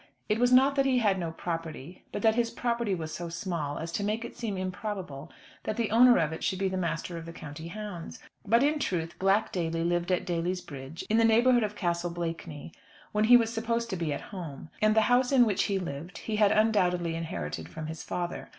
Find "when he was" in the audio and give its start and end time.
13.11-13.53